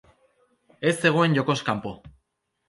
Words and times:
Ez 0.91 0.93
zegoen 1.03 1.37
jokoz 1.39 1.57
kanpo. 1.69 1.93